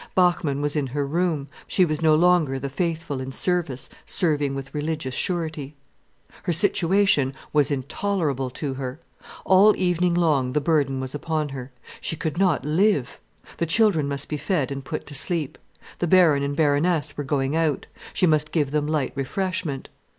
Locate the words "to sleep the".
15.05-16.07